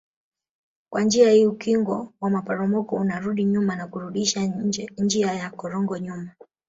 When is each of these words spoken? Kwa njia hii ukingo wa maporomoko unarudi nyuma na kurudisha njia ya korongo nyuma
Kwa 0.93 1.01
njia 1.03 1.31
hii 1.31 1.45
ukingo 1.45 2.13
wa 2.21 2.29
maporomoko 2.29 2.95
unarudi 2.95 3.43
nyuma 3.45 3.75
na 3.75 3.87
kurudisha 3.87 4.41
njia 4.99 5.33
ya 5.33 5.49
korongo 5.49 5.97
nyuma 5.97 6.31